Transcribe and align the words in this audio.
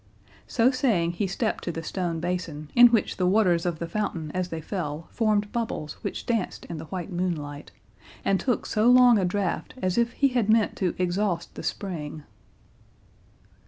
So 0.47 0.71
saying, 0.71 1.11
he 1.11 1.27
stepped 1.27 1.63
to 1.63 1.71
the 1.71 1.83
stone 1.83 2.19
basin, 2.19 2.71
in 2.73 2.87
which 2.87 3.17
the 3.17 3.27
waters 3.27 3.67
of 3.67 3.77
the 3.77 3.87
fountain 3.87 4.31
as 4.31 4.49
they 4.49 4.59
fell 4.59 5.07
formed 5.11 5.51
bubbles 5.51 5.93
which 6.01 6.25
danced 6.25 6.65
in 6.65 6.79
the 6.79 6.85
white 6.85 7.11
moonlight, 7.11 7.71
and 8.25 8.39
took 8.39 8.65
so 8.65 8.89
long 8.89 9.19
a 9.19 9.25
drought 9.25 9.75
as 9.79 9.99
if 9.99 10.13
he 10.13 10.29
had 10.29 10.49
meant 10.49 10.75
to 10.77 10.95
exhaust 10.97 11.53
the 11.53 11.61
spring. 11.61 12.23